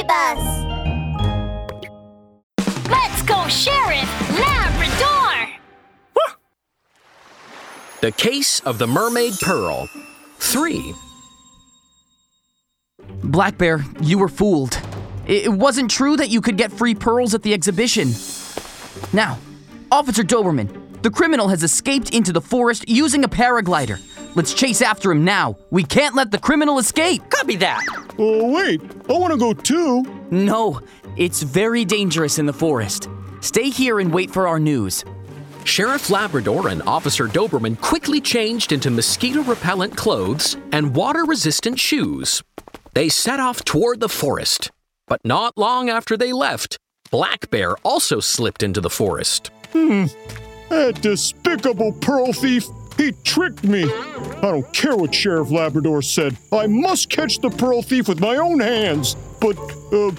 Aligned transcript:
save 0.00 0.10
us! 0.10 0.64
Let's 2.88 3.22
go, 3.22 3.46
Sheriff 3.48 4.38
Labrador! 4.38 5.48
The 8.00 8.12
Case 8.12 8.60
of 8.60 8.78
the 8.78 8.86
Mermaid 8.86 9.34
Pearl. 9.40 9.88
3. 10.38 10.94
Black 13.24 13.58
Bear, 13.58 13.84
you 14.00 14.18
were 14.18 14.28
fooled. 14.28 14.80
It 15.26 15.52
wasn't 15.52 15.90
true 15.90 16.16
that 16.16 16.30
you 16.30 16.40
could 16.40 16.56
get 16.56 16.72
free 16.72 16.94
pearls 16.94 17.34
at 17.34 17.42
the 17.42 17.52
exhibition. 17.52 18.12
Now, 19.12 19.38
Officer 19.92 20.22
Doberman, 20.22 21.02
the 21.02 21.10
criminal 21.10 21.48
has 21.48 21.62
escaped 21.62 22.14
into 22.14 22.32
the 22.32 22.40
forest 22.40 22.88
using 22.88 23.22
a 23.24 23.28
paraglider. 23.28 24.00
Let's 24.34 24.54
chase 24.54 24.80
after 24.80 25.12
him 25.12 25.24
now. 25.24 25.56
We 25.70 25.82
can't 25.84 26.14
let 26.14 26.30
the 26.30 26.38
criminal 26.38 26.78
escape. 26.78 27.28
Copy 27.30 27.56
that. 27.56 27.84
Oh, 28.22 28.52
wait, 28.52 28.82
I 29.08 29.14
want 29.14 29.32
to 29.32 29.38
go 29.38 29.54
too. 29.54 30.04
No, 30.30 30.82
it's 31.16 31.42
very 31.42 31.86
dangerous 31.86 32.38
in 32.38 32.44
the 32.44 32.52
forest. 32.52 33.08
Stay 33.40 33.70
here 33.70 33.98
and 33.98 34.12
wait 34.12 34.30
for 34.30 34.46
our 34.46 34.60
news. 34.60 35.06
Sheriff 35.64 36.10
Labrador 36.10 36.68
and 36.68 36.82
Officer 36.82 37.26
Doberman 37.28 37.80
quickly 37.80 38.20
changed 38.20 38.72
into 38.72 38.90
mosquito 38.90 39.42
repellent 39.42 39.96
clothes 39.96 40.58
and 40.70 40.94
water 40.94 41.24
resistant 41.24 41.80
shoes. 41.80 42.42
They 42.92 43.08
set 43.08 43.40
off 43.40 43.64
toward 43.64 44.00
the 44.00 44.08
forest. 44.10 44.70
But 45.06 45.20
not 45.24 45.56
long 45.56 45.88
after 45.88 46.14
they 46.14 46.34
left, 46.34 46.76
Black 47.10 47.48
Bear 47.50 47.74
also 47.84 48.20
slipped 48.20 48.62
into 48.62 48.82
the 48.82 48.90
forest. 48.90 49.50
Hmm. 49.72 50.04
That 50.68 51.00
despicable 51.00 51.92
pearl 51.94 52.34
thief, 52.34 52.66
he 53.00 53.12
tricked 53.24 53.64
me. 53.64 53.84
I 53.84 54.50
don't 54.52 54.70
care 54.74 54.94
what 54.94 55.14
Sheriff 55.14 55.50
Labrador 55.50 56.02
said. 56.02 56.36
I 56.52 56.66
must 56.66 57.08
catch 57.08 57.38
the 57.38 57.48
pearl 57.48 57.82
thief 57.82 58.08
with 58.08 58.20
my 58.20 58.36
own 58.36 58.60
hands. 58.60 59.16
But, 59.40 59.56
uh, 59.92 60.10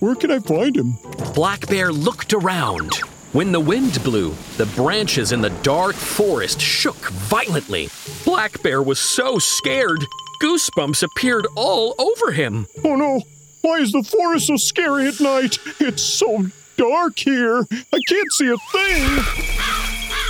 where 0.00 0.14
can 0.14 0.30
I 0.30 0.38
find 0.38 0.74
him? 0.74 0.94
Black 1.34 1.66
Bear 1.68 1.92
looked 1.92 2.32
around. 2.32 2.94
When 3.32 3.52
the 3.52 3.60
wind 3.60 4.02
blew, 4.02 4.34
the 4.56 4.64
branches 4.74 5.32
in 5.32 5.42
the 5.42 5.50
dark 5.62 5.94
forest 5.94 6.62
shook 6.62 7.10
violently. 7.10 7.90
Black 8.24 8.62
Bear 8.62 8.82
was 8.82 8.98
so 8.98 9.38
scared, 9.38 10.02
goosebumps 10.42 11.02
appeared 11.02 11.46
all 11.54 11.94
over 11.98 12.32
him. 12.32 12.66
Oh 12.84 12.96
no, 12.96 13.20
why 13.60 13.80
is 13.80 13.92
the 13.92 14.02
forest 14.02 14.46
so 14.46 14.56
scary 14.56 15.08
at 15.08 15.20
night? 15.20 15.58
It's 15.78 16.02
so 16.02 16.46
dark 16.78 17.18
here. 17.18 17.66
I 17.70 17.98
can't 18.08 18.32
see 18.32 18.48
a 18.48 18.56
thing. 18.72 19.04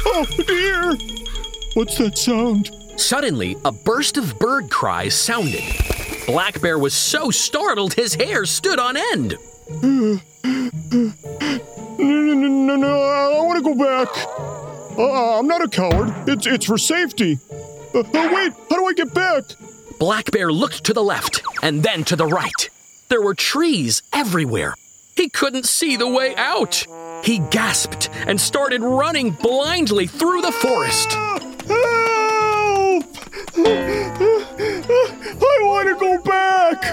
Oh 0.07 0.27
dear. 0.47 1.17
What's 1.74 1.98
that 1.98 2.19
sound? 2.19 2.70
Suddenly, 2.97 3.56
a 3.64 3.72
burst 3.72 4.16
of 4.16 4.38
bird 4.38 4.70
cries 4.70 5.14
sounded. 5.14 5.62
Black 6.27 6.61
Bear 6.61 6.78
was 6.78 6.94
so 6.94 7.30
startled 7.30 7.94
his 7.94 8.14
hair 8.14 8.44
stood 8.44 8.78
on 8.78 8.97
end. 8.97 9.36
No, 9.83 10.20
no, 10.44 12.34
no, 12.34 12.48
no, 12.48 12.77
no, 12.77 13.02
I 13.02 13.41
want 13.44 13.64
to 13.64 13.74
go 13.74 13.74
back. 13.74 14.08
Uh, 14.98 15.39
I'm 15.39 15.46
not 15.46 15.62
a 15.62 15.69
coward. 15.69 16.12
It's, 16.28 16.46
it's 16.46 16.66
for 16.66 16.78
safety. 16.78 17.39
Uh, 17.94 18.02
oh, 18.14 18.34
wait, 18.34 18.52
how 18.70 18.77
do 18.77 18.86
I 18.86 18.92
get 18.94 19.14
back? 19.14 19.44
Black 19.98 20.30
Bear 20.30 20.52
looked 20.52 20.84
to 20.84 20.92
the 20.92 21.02
left 21.02 21.42
and 21.62 21.83
then 21.83 22.05
to 22.05 22.16
the 22.16 22.27
right. 22.27 22.69
There 23.08 23.22
were 23.22 23.34
trees 23.34 24.02
everywhere. 24.12 24.74
He 25.16 25.28
couldn't 25.28 25.66
see 25.66 25.96
the 25.96 26.08
way 26.08 26.34
out. 26.36 26.84
He 27.24 27.39
gasped 27.39 28.11
and 28.27 28.41
started 28.41 28.83
running 28.83 29.30
blindly 29.30 30.06
through 30.06 30.42
the 30.42 30.52
forest. 30.52 31.08
Go 35.99 36.19
back. 36.23 36.93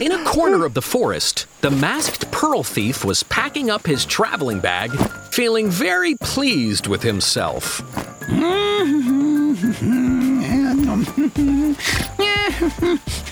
In 0.00 0.12
a 0.12 0.24
corner 0.24 0.64
of 0.64 0.74
the 0.74 0.82
forest, 0.82 1.46
the 1.62 1.70
masked 1.70 2.30
pearl 2.30 2.62
thief 2.62 3.04
was 3.04 3.22
packing 3.22 3.70
up 3.70 3.86
his 3.86 4.04
traveling 4.04 4.60
bag, 4.60 4.90
feeling 5.30 5.70
very 5.70 6.14
pleased 6.16 6.86
with 6.86 7.02
himself. 7.02 7.82
Um, 10.86 11.06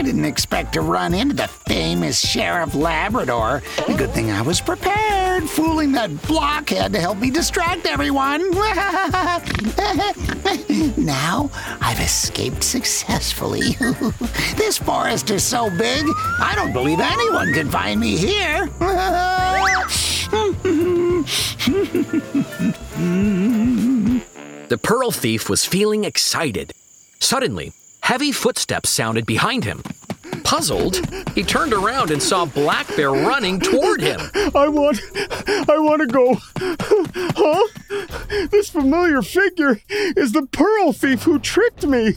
I 0.00 0.02
didn't 0.02 0.24
expect 0.24 0.72
to 0.72 0.80
run 0.80 1.12
into 1.12 1.36
the 1.36 1.46
famous 1.46 2.18
Sheriff 2.18 2.74
Labrador. 2.74 3.62
A 3.86 3.92
good 3.92 4.10
thing 4.12 4.30
I 4.30 4.40
was 4.40 4.58
prepared, 4.58 5.46
fooling 5.46 5.92
that 5.92 6.22
blockhead 6.22 6.94
to 6.94 6.98
help 6.98 7.18
me 7.18 7.30
distract 7.30 7.84
everyone. 7.84 8.50
now 10.96 11.50
I've 11.82 12.00
escaped 12.00 12.64
successfully. 12.64 13.60
this 14.56 14.78
forest 14.78 15.30
is 15.30 15.44
so 15.44 15.68
big, 15.68 16.06
I 16.38 16.54
don't 16.56 16.72
believe 16.72 17.00
anyone 17.00 17.52
can 17.52 17.68
find 17.68 18.00
me 18.00 18.16
here. 18.16 18.70
The 24.70 24.78
pearl 24.78 25.10
thief 25.10 25.50
was 25.50 25.66
feeling 25.66 26.04
excited. 26.04 26.72
Suddenly, 27.18 27.72
heavy 28.10 28.32
footsteps 28.32 28.90
sounded 28.90 29.24
behind 29.24 29.62
him. 29.62 29.80
Puzzled, 30.42 30.96
he 31.32 31.44
turned 31.44 31.72
around 31.72 32.10
and 32.10 32.20
saw 32.20 32.44
Black 32.44 32.88
Bear 32.96 33.12
running 33.12 33.60
toward 33.60 34.00
him. 34.00 34.18
I 34.52 34.66
want, 34.66 35.00
I 35.46 35.78
want 35.78 36.00
to 36.00 36.08
go. 36.08 36.36
Huh? 37.36 38.48
This 38.50 38.68
familiar 38.68 39.22
figure 39.22 39.80
is 39.88 40.32
the 40.32 40.44
pearl 40.50 40.92
thief 40.92 41.22
who 41.22 41.38
tricked 41.38 41.86
me. 41.86 42.14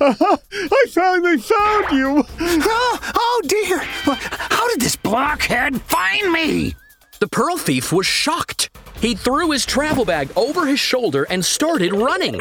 Uh-huh. 0.00 0.36
I 0.50 0.84
finally 0.90 1.36
found 1.36 1.92
you. 1.92 2.24
oh, 2.40 3.12
oh 3.14 3.42
dear! 3.44 3.80
How 3.80 4.66
did 4.70 4.80
this 4.80 4.96
blockhead 4.96 5.78
find 5.82 6.32
me? 6.32 6.74
The 7.20 7.28
pearl 7.28 7.58
thief 7.58 7.92
was 7.92 8.06
shocked. 8.06 8.70
He 9.02 9.16
threw 9.16 9.50
his 9.50 9.66
travel 9.66 10.04
bag 10.04 10.30
over 10.36 10.64
his 10.64 10.78
shoulder 10.78 11.24
and 11.28 11.44
started 11.44 11.92
running. 11.92 12.40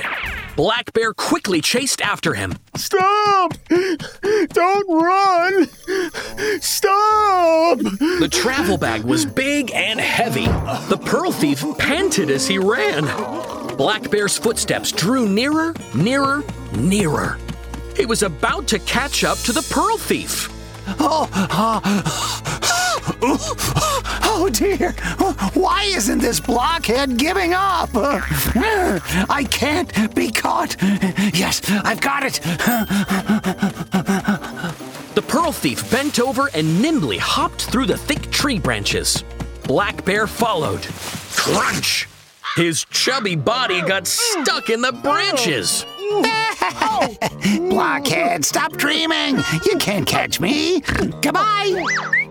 Black 0.56 0.94
Bear 0.94 1.12
quickly 1.12 1.60
chased 1.60 2.02
after 2.02 2.36
him. 2.36 2.54
Stop! 2.76 3.54
Don't 3.68 4.88
run! 4.88 5.68
Stop! 6.62 7.80
The 7.80 8.30
travel 8.32 8.78
bag 8.78 9.04
was 9.04 9.26
big 9.26 9.72
and 9.74 10.00
heavy. 10.00 10.46
The 10.46 11.02
pearl 11.04 11.32
thief 11.32 11.66
panted 11.80 12.30
as 12.30 12.48
he 12.48 12.60
ran. 12.60 13.06
Black 13.76 14.12
Bear's 14.12 14.38
footsteps 14.38 14.92
drew 14.92 15.28
nearer, 15.28 15.74
nearer, 15.96 16.44
nearer. 16.78 17.40
He 17.98 18.06
was 18.06 18.22
about 18.22 18.68
to 18.68 18.78
catch 18.78 19.24
up 19.24 19.40
to 19.40 19.52
the 19.52 19.68
pearl 19.72 19.98
thief. 19.98 20.48
Oh, 21.00 21.28
ah. 21.34 21.82
Oh 24.42 24.50
dear! 24.50 24.92
Why 25.54 25.84
isn't 25.84 26.20
this 26.20 26.40
blockhead 26.40 27.18
giving 27.18 27.54
up? 27.54 27.90
I 27.94 29.46
can't 29.50 30.16
be 30.16 30.32
caught. 30.32 30.76
Yes, 31.34 31.62
I've 31.70 32.02
got 32.02 32.24
it. 32.26 32.40
The 35.14 35.22
pearl 35.22 35.52
thief 35.52 35.92
bent 35.92 36.20
over 36.20 36.50
and 36.54 36.82
nimbly 36.82 37.18
hopped 37.18 37.64
through 37.64 37.86
the 37.86 37.98
thick 37.98 38.32
tree 38.32 38.58
branches. 38.58 39.24
Black 39.64 40.04
Bear 40.06 40.26
followed. 40.26 40.88
Crunch! 41.36 42.08
His 42.56 42.86
chubby 42.86 43.36
body 43.36 43.82
got 43.82 44.08
stuck 44.08 44.70
in 44.70 44.82
the 44.82 44.92
branches. 44.92 45.86
Blockhead, 47.70 48.44
stop 48.44 48.74
dreaming. 48.74 49.38
You 49.66 49.78
can't 49.78 50.08
catch 50.08 50.40
me. 50.40 50.82
Goodbye. 51.22 52.31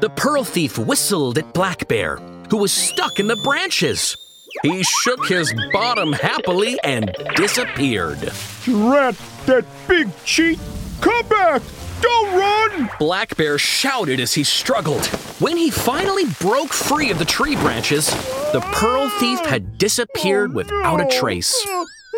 The 0.00 0.10
pearl 0.10 0.44
thief 0.44 0.78
whistled 0.78 1.38
at 1.38 1.52
Black 1.52 1.88
Bear, 1.88 2.18
who 2.50 2.58
was 2.58 2.72
stuck 2.72 3.18
in 3.18 3.26
the 3.26 3.40
branches. 3.42 4.16
He 4.62 4.84
shook 4.84 5.26
his 5.26 5.52
bottom 5.72 6.12
happily 6.12 6.78
and 6.84 7.12
disappeared. 7.34 8.32
Rat, 8.68 9.16
that 9.46 9.64
big 9.88 10.08
cheat! 10.24 10.60
Come 11.00 11.26
back! 11.26 11.62
Don't 12.00 12.38
run! 12.38 12.90
Black 13.00 13.36
Bear 13.36 13.58
shouted 13.58 14.20
as 14.20 14.34
he 14.34 14.44
struggled. 14.44 15.04
When 15.40 15.56
he 15.56 15.68
finally 15.68 16.26
broke 16.40 16.72
free 16.72 17.10
of 17.10 17.18
the 17.18 17.24
tree 17.24 17.56
branches, 17.56 18.06
the 18.52 18.60
pearl 18.72 19.08
thief 19.18 19.40
had 19.40 19.78
disappeared 19.78 20.54
without 20.54 21.00
a 21.00 21.18
trace. 21.18 21.54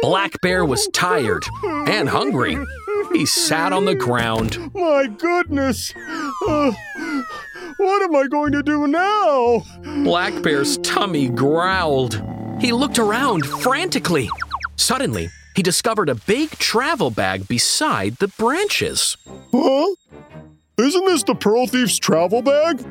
Black 0.03 0.39
Bear 0.43 0.67
was 0.67 0.87
tired 0.89 1.45
and 1.65 2.11
hungry. 2.11 2.59
He 3.15 3.25
sat 3.25 3.73
on 3.73 3.87
the 3.87 3.95
ground. 3.95 4.71
My 4.75 5.07
goodness! 5.07 5.95
Uh, 6.47 6.73
what 7.81 8.03
am 8.03 8.15
I 8.15 8.27
going 8.27 8.53
to 8.53 8.63
do 8.63 8.87
now? 8.87 9.63
Black 10.05 10.43
Bear's 10.43 10.77
tummy 10.79 11.29
growled. 11.29 12.23
He 12.61 12.73
looked 12.73 12.99
around 12.99 13.47
frantically. 13.47 14.29
Suddenly, 14.77 15.31
he 15.57 15.63
discovered 15.63 16.11
a 16.11 16.15
big 16.15 16.51
travel 16.51 17.11
bag 17.11 17.49
beside 17.49 18.17
the 18.17 18.29
branches. 18.29 19.17
Huh? 19.51 19.95
Isn't 20.77 21.07
this 21.07 21.23
the 21.23 21.35
pearl 21.35 21.67
thief's 21.67 21.99
travel 21.99 22.43
bag? 22.43 22.85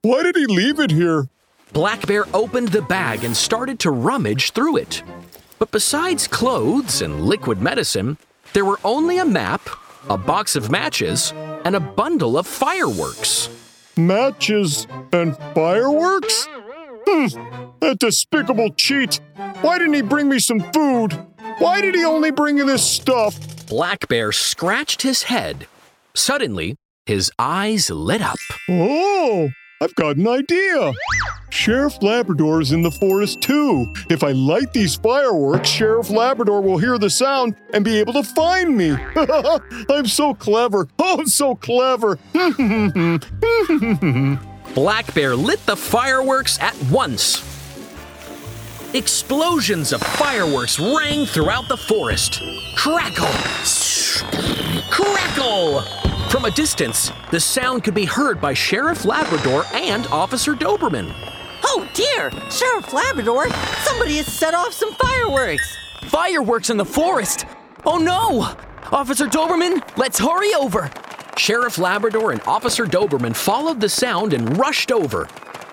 Why 0.00 0.22
did 0.22 0.36
he 0.36 0.46
leave 0.46 0.80
it 0.80 0.90
here? 0.90 1.28
Black 1.74 2.06
Bear 2.06 2.24
opened 2.32 2.68
the 2.68 2.82
bag 2.82 3.24
and 3.24 3.36
started 3.36 3.78
to 3.80 3.90
rummage 3.90 4.52
through 4.52 4.78
it. 4.78 5.02
But 5.58 5.70
besides 5.70 6.26
clothes 6.26 7.02
and 7.02 7.26
liquid 7.26 7.60
medicine, 7.60 8.16
there 8.54 8.64
were 8.64 8.80
only 8.84 9.18
a 9.18 9.24
map, 9.24 9.68
a 10.08 10.16
box 10.16 10.56
of 10.56 10.70
matches, 10.70 11.32
and 11.64 11.76
a 11.76 11.80
bundle 11.80 12.38
of 12.38 12.46
fireworks. 12.46 13.48
Matches 13.96 14.86
and 15.12 15.36
fireworks? 15.54 16.48
Hmm, 17.06 17.26
that 17.80 17.98
despicable 18.00 18.70
cheat. 18.70 19.20
Why 19.60 19.78
didn't 19.78 19.94
he 19.94 20.02
bring 20.02 20.28
me 20.28 20.38
some 20.40 20.60
food? 20.72 21.12
Why 21.58 21.80
did 21.80 21.94
he 21.94 22.04
only 22.04 22.32
bring 22.32 22.56
me 22.56 22.64
this 22.64 22.84
stuff? 22.84 23.38
Black 23.68 24.08
Bear 24.08 24.32
scratched 24.32 25.02
his 25.02 25.24
head. 25.24 25.66
Suddenly, 26.14 26.76
his 27.06 27.30
eyes 27.38 27.88
lit 27.88 28.20
up. 28.20 28.38
Oh, 28.68 29.50
I've 29.80 29.94
got 29.94 30.16
an 30.16 30.26
idea. 30.26 30.92
Sheriff 31.54 32.02
Labrador 32.02 32.60
is 32.60 32.72
in 32.72 32.82
the 32.82 32.90
forest 32.90 33.40
too. 33.40 33.94
If 34.10 34.24
I 34.24 34.32
light 34.32 34.72
these 34.72 34.96
fireworks, 34.96 35.68
Sheriff 35.68 36.10
Labrador 36.10 36.60
will 36.60 36.78
hear 36.78 36.98
the 36.98 37.08
sound 37.08 37.54
and 37.72 37.84
be 37.84 38.00
able 38.00 38.12
to 38.14 38.24
find 38.24 38.76
me. 38.76 38.90
I'm 39.88 40.06
so 40.06 40.34
clever. 40.34 40.88
Oh, 40.98 41.24
so 41.26 41.54
clever. 41.54 42.18
Black 44.74 45.14
Bear 45.14 45.36
lit 45.36 45.64
the 45.64 45.76
fireworks 45.76 46.58
at 46.60 46.74
once. 46.90 47.38
Explosions 48.94 49.92
of 49.92 50.00
fireworks 50.00 50.80
rang 50.80 51.24
throughout 51.24 51.68
the 51.68 51.76
forest. 51.76 52.42
Crackle! 52.74 53.26
Crackle! 54.90 55.82
From 56.30 56.46
a 56.46 56.50
distance, 56.50 57.12
the 57.30 57.38
sound 57.38 57.84
could 57.84 57.94
be 57.94 58.06
heard 58.06 58.40
by 58.40 58.54
Sheriff 58.54 59.04
Labrador 59.04 59.64
and 59.72 60.08
Officer 60.08 60.54
Doberman. 60.54 61.14
Oh 61.76 61.88
dear! 61.92 62.30
Sheriff 62.52 62.92
Labrador, 62.92 63.50
somebody 63.82 64.18
has 64.18 64.32
set 64.32 64.54
off 64.54 64.72
some 64.72 64.94
fireworks! 64.94 65.76
Fireworks 66.04 66.70
in 66.70 66.76
the 66.76 66.84
forest! 66.84 67.46
Oh 67.84 67.98
no! 67.98 68.56
Officer 68.92 69.26
Doberman, 69.26 69.82
let's 69.96 70.20
hurry 70.20 70.54
over! 70.54 70.88
Sheriff 71.36 71.76
Labrador 71.78 72.30
and 72.30 72.40
Officer 72.42 72.86
Doberman 72.86 73.34
followed 73.34 73.80
the 73.80 73.88
sound 73.88 74.34
and 74.34 74.56
rushed 74.56 74.92
over. 74.92 75.28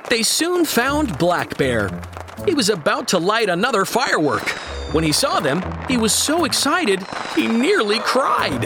They 0.10 0.24
soon 0.24 0.66
found 0.66 1.20
Black 1.20 1.56
Bear. 1.56 1.92
He 2.48 2.56
was 2.56 2.70
about 2.70 3.08
to 3.10 3.20
light 3.20 3.50
another 3.50 3.86
firework. 3.86 4.50
When 4.94 5.04
he 5.04 5.12
saw 5.12 5.40
them, 5.40 5.62
he 5.88 5.98
was 5.98 6.14
so 6.14 6.46
excited 6.46 7.06
he 7.36 7.48
nearly 7.48 8.00
cried. 8.00 8.64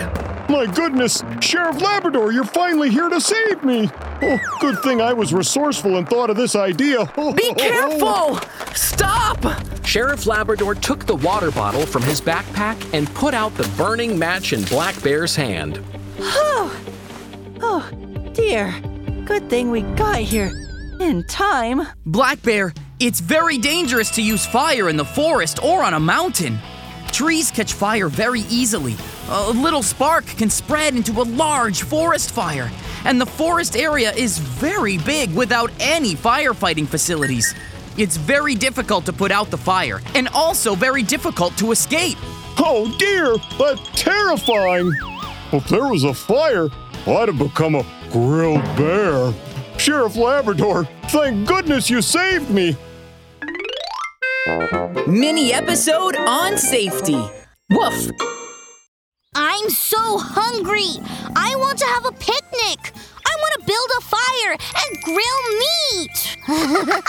My 0.49 0.67
goodness, 0.67 1.21
Sheriff 1.41 1.81
Labrador, 1.81 2.31
you're 2.31 2.45
finally 2.45 2.89
here 2.89 3.09
to 3.09 3.19
save 3.19 3.61
me. 3.65 3.89
Oh, 4.21 4.39
good 4.61 4.79
thing 4.81 5.01
I 5.01 5.13
was 5.13 5.33
resourceful 5.33 5.97
and 5.97 6.07
thought 6.07 6.29
of 6.29 6.37
this 6.37 6.55
idea. 6.55 7.05
Be 7.35 7.53
careful! 7.53 8.39
Stop! 8.73 9.43
Sheriff 9.85 10.25
Labrador 10.25 10.75
took 10.75 11.05
the 11.05 11.15
water 11.15 11.51
bottle 11.51 11.85
from 11.85 12.01
his 12.03 12.21
backpack 12.21 12.77
and 12.93 13.13
put 13.13 13.33
out 13.33 13.53
the 13.55 13.67
burning 13.77 14.17
match 14.17 14.53
in 14.53 14.63
Black 14.63 15.01
Bear's 15.03 15.35
hand. 15.35 15.83
Oh, 16.19 16.85
oh 17.61 18.29
dear. 18.33 18.73
Good 19.25 19.49
thing 19.49 19.71
we 19.71 19.81
got 19.81 20.19
here 20.19 20.51
in 20.99 21.25
time. 21.27 21.81
Black 22.05 22.41
Bear, 22.41 22.73
it's 22.99 23.19
very 23.19 23.57
dangerous 23.57 24.11
to 24.11 24.21
use 24.21 24.45
fire 24.45 24.87
in 24.89 24.97
the 24.97 25.05
forest 25.05 25.63
or 25.63 25.83
on 25.83 25.93
a 25.93 25.99
mountain. 25.99 26.59
Trees 27.11 27.51
catch 27.51 27.73
fire 27.73 28.07
very 28.07 28.41
easily. 28.41 28.95
A 29.29 29.49
little 29.49 29.81
spark 29.81 30.25
can 30.25 30.49
spread 30.49 30.95
into 30.95 31.21
a 31.21 31.23
large 31.23 31.83
forest 31.83 32.31
fire, 32.31 32.69
and 33.05 33.21
the 33.21 33.25
forest 33.25 33.77
area 33.77 34.11
is 34.11 34.37
very 34.37 34.97
big 34.97 35.33
without 35.33 35.71
any 35.79 36.15
firefighting 36.15 36.87
facilities. 36.87 37.55
It's 37.97 38.17
very 38.17 38.55
difficult 38.55 39.05
to 39.05 39.13
put 39.13 39.31
out 39.31 39.49
the 39.49 39.57
fire, 39.57 40.01
and 40.15 40.27
also 40.29 40.75
very 40.75 41.03
difficult 41.03 41.57
to 41.57 41.71
escape. 41.71 42.17
Oh 42.57 42.93
dear, 42.97 43.37
that's 43.57 44.01
terrifying. 44.01 44.91
If 45.53 45.67
there 45.69 45.87
was 45.87 46.03
a 46.03 46.13
fire, 46.13 46.67
I'd 47.07 47.29
have 47.29 47.37
become 47.37 47.75
a 47.75 47.85
grilled 48.11 48.63
bear. 48.75 49.33
Sheriff 49.77 50.15
Labrador, 50.15 50.85
thank 51.09 51.47
goodness 51.47 51.89
you 51.89 52.01
saved 52.01 52.49
me. 52.49 52.75
Mini 55.07 55.53
episode 55.53 56.15
on 56.17 56.57
safety. 56.57 57.21
Woof! 57.69 58.09
I'm 59.35 59.69
so 59.69 60.17
hungry. 60.17 60.97
I 61.35 61.55
want 61.57 61.77
to 61.79 61.85
have 61.85 62.05
a 62.05 62.11
picnic. 62.13 62.93
I 63.27 63.35
want 63.37 63.59
to 63.59 63.65
build 63.67 63.89
a 63.97 64.01
fire 64.01 64.51
and 64.51 65.01
grill 65.03 65.43
meat. 65.59 66.37
I 66.47 67.01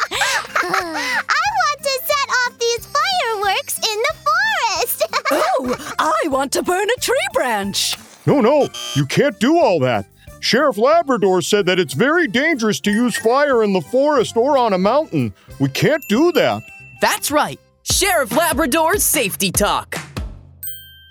want 1.62 1.82
to 1.82 2.00
set 2.05 2.28
off 2.40 2.58
these 2.58 2.87
fireworks 2.87 3.78
in 3.78 4.02
the 4.02 4.14
forest. 4.14 5.02
Oh, 5.58 5.94
I 5.99 6.28
want 6.28 6.52
to 6.52 6.62
burn 6.62 6.87
a 6.96 7.00
tree 7.00 7.26
branch. 7.32 7.96
No, 8.26 8.40
no, 8.40 8.69
you 8.94 9.05
can't 9.06 9.37
do 9.40 9.58
all 9.58 9.81
that. 9.81 10.06
Sheriff 10.40 10.78
Labrador 10.78 11.43
said 11.43 11.67
that 11.67 11.81
it's 11.81 11.94
very 11.94 12.28
dangerous 12.28 12.78
to 12.81 12.93
use 12.93 13.17
fire 13.17 13.64
in 13.64 13.73
the 13.73 13.81
forest 13.81 14.37
or 14.37 14.56
on 14.56 14.73
a 14.73 14.78
mountain. 14.78 15.34
We 15.58 15.69
can't 15.69 16.06
do 16.08 16.31
that. 16.32 16.62
That's 17.00 17.32
right, 17.32 17.58
Sheriff 17.82 18.31
Labrador's 18.37 19.02
safety 19.02 19.50
talk. 19.50 19.99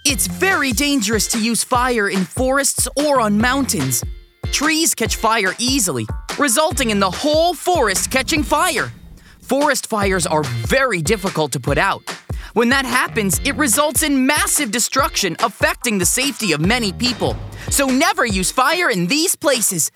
It's 0.07 0.28
very 0.28 0.72
dangerous 0.72 1.25
to 1.30 1.44
use 1.44 1.63
fire 1.63 2.10
in 2.10 2.25
forests 2.25 2.88
or 2.96 3.19
on 3.19 3.40
mountains. 3.40 4.04
Trees 4.52 4.94
catch 4.94 5.16
fire 5.16 5.56
easily, 5.57 6.06
resulting 6.38 6.92
in 6.92 7.00
the 7.00 7.10
whole 7.10 7.56
forest 7.56 8.12
catching 8.12 8.44
fire. 8.44 8.94
Forest 9.42 9.88
fires 9.88 10.28
are 10.28 10.44
very 10.44 11.02
difficult 11.02 11.52
to 11.54 11.60
put 11.60 11.80
out. 11.80 12.04
When 12.54 12.69
that 12.69 12.86
happens, 12.86 13.40
it 13.46 13.56
results 13.56 14.04
in 14.04 14.28
massive 14.28 14.69
destruction 14.69 15.36
affecting 15.40 15.98
the 15.98 16.06
safety 16.06 16.52
of 16.52 16.62
many 16.62 16.94
people. 16.94 17.36
So 17.72 17.88
never 17.88 18.28
use 18.28 18.52
fire 18.52 18.92
in 18.92 19.07
these 19.07 19.36
places 19.36 19.90